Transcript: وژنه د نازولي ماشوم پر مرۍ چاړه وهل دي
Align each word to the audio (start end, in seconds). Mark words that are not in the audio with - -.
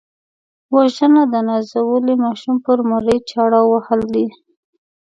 وژنه 0.75 1.23
د 1.33 1.35
نازولي 1.49 2.15
ماشوم 2.25 2.55
پر 2.65 2.77
مرۍ 2.89 3.17
چاړه 3.31 3.61
وهل 3.71 4.01
دي 4.13 4.25